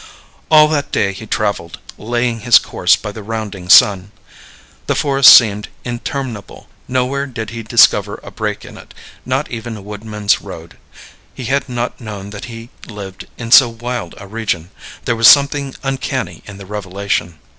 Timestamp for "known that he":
12.01-12.71